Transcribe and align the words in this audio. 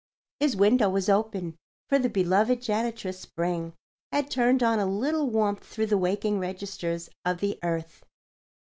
His 0.39 0.55
window 0.55 0.89
was 0.89 1.09
open, 1.09 1.57
for 1.87 1.99
the 1.99 2.09
beloved 2.09 2.59
janitress 2.59 3.19
Spring 3.19 3.73
had 4.11 4.31
turned 4.31 4.63
on 4.63 4.79
a 4.79 4.87
little 4.87 5.29
warmth 5.29 5.63
through 5.63 5.85
the 5.93 5.95
waking 5.99 6.39
registers 6.39 7.07
of 7.23 7.39
the 7.39 7.59
earth. 7.61 8.03